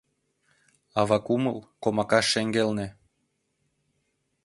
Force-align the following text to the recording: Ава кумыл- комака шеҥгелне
Ава 0.99 1.17
кумыл- 1.25 1.59
комака 1.83 2.19
шеҥгелне 2.31 2.87